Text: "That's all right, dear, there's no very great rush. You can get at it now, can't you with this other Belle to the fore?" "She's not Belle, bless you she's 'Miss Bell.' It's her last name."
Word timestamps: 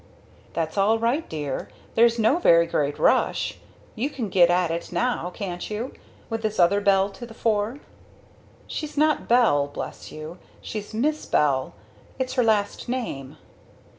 "That's 0.53 0.79
all 0.79 0.97
right, 0.97 1.29
dear, 1.29 1.69
there's 1.93 2.17
no 2.17 2.39
very 2.39 2.65
great 2.65 2.97
rush. 2.97 3.59
You 3.93 4.09
can 4.09 4.29
get 4.29 4.49
at 4.49 4.71
it 4.71 4.91
now, 4.91 5.29
can't 5.29 5.69
you 5.69 5.93
with 6.27 6.41
this 6.41 6.57
other 6.57 6.81
Belle 6.81 7.09
to 7.11 7.23
the 7.23 7.35
fore?" 7.35 7.77
"She's 8.65 8.97
not 8.97 9.27
Belle, 9.27 9.67
bless 9.67 10.11
you 10.11 10.39
she's 10.59 10.95
'Miss 10.95 11.27
Bell.' 11.27 11.75
It's 12.17 12.33
her 12.33 12.43
last 12.43 12.89
name." 12.89 13.37